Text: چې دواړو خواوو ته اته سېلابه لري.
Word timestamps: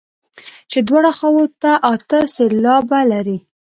چې 0.71 0.79
دواړو 0.87 1.11
خواوو 1.17 1.45
ته 1.61 1.71
اته 1.93 2.19
سېلابه 2.35 2.99
لري. 3.11 3.37